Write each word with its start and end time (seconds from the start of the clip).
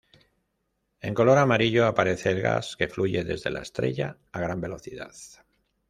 En 1.01 1.13
color 1.13 1.37
amarillo 1.37 1.85
aparece 1.85 2.31
el 2.31 2.41
gas 2.41 2.75
que 2.75 2.87
fluye 2.87 3.23
desde 3.23 3.51
la 3.51 3.61
estrella 3.61 4.17
a 4.31 4.39
gran 4.39 4.59
velocidad. 4.59 5.11